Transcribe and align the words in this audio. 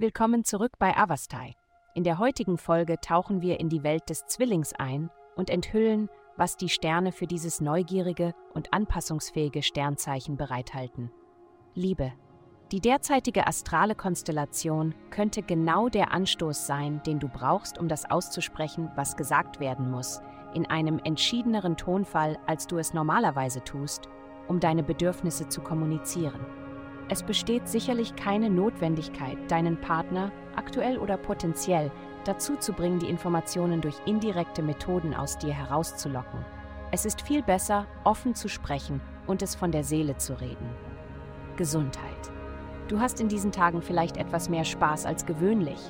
Willkommen 0.00 0.44
zurück 0.44 0.78
bei 0.78 0.96
Avastai. 0.96 1.56
In 1.94 2.04
der 2.04 2.18
heutigen 2.18 2.56
Folge 2.56 2.98
tauchen 3.02 3.42
wir 3.42 3.60
in 3.60 3.68
die 3.68 3.82
Welt 3.82 4.08
des 4.08 4.24
Zwillings 4.24 4.72
ein 4.72 5.10
und 5.36 5.50
enthüllen, 5.50 6.08
was 6.38 6.56
die 6.56 6.70
Sterne 6.70 7.12
für 7.12 7.26
dieses 7.26 7.60
neugierige 7.60 8.32
und 8.54 8.72
anpassungsfähige 8.72 9.62
Sternzeichen 9.62 10.38
bereithalten. 10.38 11.10
Liebe. 11.74 12.14
Die 12.72 12.80
derzeitige 12.80 13.46
astrale 13.46 13.94
Konstellation 13.94 14.94
könnte 15.10 15.42
genau 15.42 15.90
der 15.90 16.14
Anstoß 16.14 16.66
sein, 16.66 17.02
den 17.04 17.18
du 17.18 17.28
brauchst, 17.28 17.76
um 17.78 17.86
das 17.86 18.10
auszusprechen, 18.10 18.90
was 18.96 19.18
gesagt 19.18 19.60
werden 19.60 19.90
muss, 19.90 20.22
in 20.54 20.64
einem 20.64 20.98
entschiedeneren 21.04 21.76
Tonfall, 21.76 22.38
als 22.46 22.66
du 22.66 22.78
es 22.78 22.94
normalerweise 22.94 23.62
tust, 23.64 24.08
um 24.48 24.60
deine 24.60 24.82
Bedürfnisse 24.82 25.48
zu 25.48 25.60
kommunizieren. 25.60 26.40
Es 27.12 27.24
besteht 27.24 27.68
sicherlich 27.68 28.14
keine 28.14 28.48
Notwendigkeit, 28.48 29.36
deinen 29.50 29.80
Partner, 29.80 30.30
aktuell 30.54 30.96
oder 30.96 31.16
potenziell, 31.16 31.90
dazu 32.24 32.54
zu 32.54 32.72
bringen, 32.72 33.00
die 33.00 33.08
Informationen 33.08 33.80
durch 33.80 33.96
indirekte 34.06 34.62
Methoden 34.62 35.12
aus 35.12 35.36
dir 35.36 35.52
herauszulocken. 35.52 36.44
Es 36.92 37.04
ist 37.04 37.22
viel 37.22 37.42
besser, 37.42 37.88
offen 38.04 38.36
zu 38.36 38.48
sprechen 38.48 39.00
und 39.26 39.42
es 39.42 39.56
von 39.56 39.72
der 39.72 39.82
Seele 39.82 40.18
zu 40.18 40.40
reden. 40.40 40.70
Gesundheit. 41.56 42.30
Du 42.86 43.00
hast 43.00 43.20
in 43.20 43.26
diesen 43.26 43.50
Tagen 43.50 43.82
vielleicht 43.82 44.16
etwas 44.16 44.48
mehr 44.48 44.64
Spaß 44.64 45.04
als 45.04 45.26
gewöhnlich. 45.26 45.80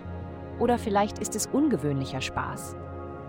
Oder 0.58 0.78
vielleicht 0.78 1.18
ist 1.18 1.36
es 1.36 1.46
ungewöhnlicher 1.46 2.22
Spaß. 2.22 2.76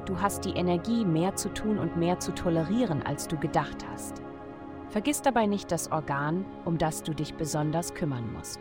Du 0.06 0.22
hast 0.22 0.46
die 0.46 0.52
Energie, 0.54 1.04
mehr 1.04 1.36
zu 1.36 1.50
tun 1.54 1.78
und 1.78 1.98
mehr 1.98 2.20
zu 2.22 2.34
tolerieren, 2.34 3.04
als 3.04 3.28
du 3.28 3.38
gedacht 3.38 3.86
hast. 3.92 4.22
Vergiss 4.92 5.22
dabei 5.22 5.46
nicht 5.46 5.72
das 5.72 5.90
Organ, 5.90 6.44
um 6.66 6.78
das 6.78 7.02
du 7.02 7.14
dich 7.14 7.36
besonders 7.36 7.94
kümmern 7.94 8.30
musst. 8.34 8.60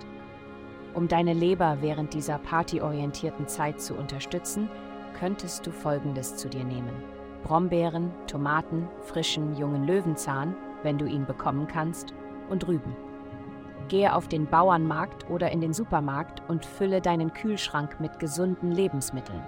Um 0.94 1.08
deine 1.08 1.32
Leber 1.32 1.78
während 1.80 2.14
dieser 2.14 2.38
partyorientierten 2.38 3.48
Zeit 3.48 3.80
zu 3.80 3.94
unterstützen, 3.96 4.70
könntest 5.18 5.66
du 5.66 5.72
Folgendes 5.72 6.36
zu 6.36 6.48
dir 6.48 6.62
nehmen. 6.62 7.02
Brombeeren, 7.42 8.12
Tomaten, 8.28 8.88
frischen 9.02 9.56
jungen 9.56 9.84
Löwenzahn, 9.84 10.54
wenn 10.84 10.98
du 10.98 11.04
ihn 11.04 11.26
bekommen 11.26 11.66
kannst, 11.66 12.14
und 12.48 12.66
Rüben. 12.68 12.94
Gehe 13.88 14.14
auf 14.14 14.28
den 14.28 14.46
Bauernmarkt 14.46 15.28
oder 15.30 15.50
in 15.50 15.60
den 15.60 15.72
Supermarkt 15.72 16.48
und 16.48 16.64
fülle 16.64 17.00
deinen 17.00 17.32
Kühlschrank 17.32 17.98
mit 17.98 18.20
gesunden 18.20 18.70
Lebensmitteln. 18.70 19.42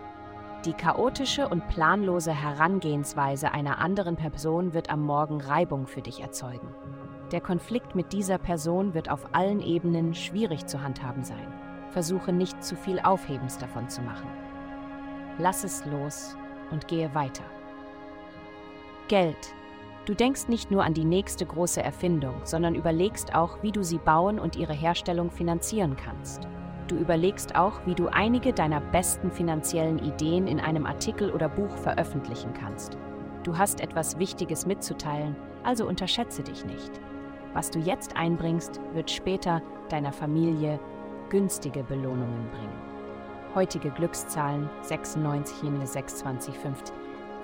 Die 0.65 0.75
chaotische 0.75 1.49
und 1.49 1.67
planlose 1.67 2.33
Herangehensweise 2.33 3.51
einer 3.51 3.79
anderen 3.79 4.15
Person 4.15 4.73
wird 4.75 4.91
am 4.91 5.05
Morgen 5.05 5.41
Reibung 5.41 5.89
für 5.89 6.03
dich 6.03 6.21
erzeugen. 6.21 6.69
Der 7.33 7.41
Konflikt 7.41 7.97
mit 7.97 8.13
dieser 8.13 8.39
Person 8.39 8.95
wird 8.95 9.11
auf 9.11 9.35
allen 9.35 9.61
Ebenen 9.61 10.15
schwierig 10.15 10.67
zu 10.67 10.81
handhaben 10.81 11.25
sein. 11.25 11.53
Versuche 11.91 12.33
nicht 12.33 12.63
zu 12.63 12.77
viel 12.77 13.01
Aufhebens 13.01 13.59
davon 13.59 13.89
zu 13.89 14.03
machen. 14.03 14.29
Lass 15.39 15.65
es 15.65 15.85
los 15.87 16.37
und 16.71 16.87
gehe 16.87 17.13
weiter. 17.13 17.45
Geld. 19.09 19.55
Du 20.05 20.15
denkst 20.15 20.47
nicht 20.47 20.71
nur 20.71 20.85
an 20.85 20.95
die 20.95 21.05
nächste 21.05 21.45
große 21.45 21.83
Erfindung, 21.83 22.35
sondern 22.45 22.77
überlegst 22.77 23.35
auch, 23.35 23.63
wie 23.63 23.73
du 23.73 23.83
sie 23.83 23.99
bauen 23.99 24.39
und 24.39 24.55
ihre 24.55 24.75
Herstellung 24.75 25.33
finanzieren 25.33 25.97
kannst. 25.97 26.47
Du 26.89 26.97
überlegst 26.97 27.55
auch, 27.55 27.81
wie 27.87 27.95
du 27.95 28.09
einige 28.09 28.53
deiner 28.53 28.81
besten 28.81 29.31
finanziellen 29.31 29.99
Ideen 29.99 30.47
in 30.47 30.61
einem 30.61 30.87
Artikel 30.87 31.31
oder 31.31 31.49
Buch 31.49 31.77
veröffentlichen 31.77 32.53
kannst. 32.53 32.99
Du 33.45 33.57
hast 33.57 33.81
etwas 33.81 34.19
Wichtiges 34.19 34.67
mitzuteilen, 34.67 35.37
also 35.63 35.87
unterschätze 35.87 36.43
dich 36.43 36.65
nicht. 36.65 36.91
Was 37.55 37.71
du 37.71 37.79
jetzt 37.79 38.17
einbringst, 38.17 38.81
wird 38.95 39.11
später 39.11 39.63
deiner 39.89 40.13
Familie 40.13 40.81
günstige 41.29 41.83
Belohnungen 41.83 42.51
bringen. 42.51 42.93
Heutige 43.55 43.91
Glückszahlen 43.91 44.69
96 44.83 45.57
620 45.85 46.55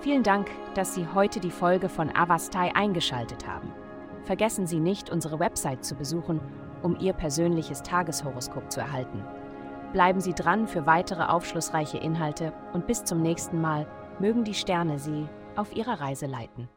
Vielen 0.01 0.23
Dank, 0.23 0.49
dass 0.73 0.95
Sie 0.95 1.07
heute 1.13 1.39
die 1.39 1.51
Folge 1.51 1.89
von 1.89 2.15
Avastai 2.15 2.73
eingeschaltet 2.73 3.47
haben. 3.47 3.71
Vergessen 4.23 4.65
Sie 4.65 4.79
nicht, 4.79 5.09
unsere 5.09 5.39
Website 5.39 5.83
zu 5.83 5.95
besuchen 5.95 6.39
um 6.83 6.99
Ihr 6.99 7.13
persönliches 7.13 7.81
Tageshoroskop 7.83 8.71
zu 8.71 8.79
erhalten. 8.79 9.23
Bleiben 9.93 10.21
Sie 10.21 10.33
dran 10.33 10.67
für 10.67 10.85
weitere 10.85 11.23
aufschlussreiche 11.23 11.97
Inhalte 11.97 12.53
und 12.73 12.87
bis 12.87 13.03
zum 13.03 13.21
nächsten 13.21 13.59
Mal 13.59 13.87
mögen 14.19 14.43
die 14.43 14.53
Sterne 14.53 14.99
Sie 14.99 15.27
auf 15.55 15.75
Ihrer 15.75 15.99
Reise 15.99 16.27
leiten. 16.27 16.69